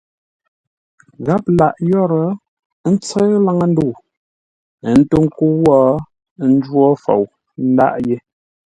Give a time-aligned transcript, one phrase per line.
[1.25, 2.27] Gháp lâʼ yórə́,
[2.85, 3.91] ə́ ntsə́ʉ laŋə́-ndə̂u,
[4.87, 5.77] ə́ ntó ńkə́u wó
[6.51, 7.23] ńjwó fou
[7.69, 8.15] ńdâʼ yé.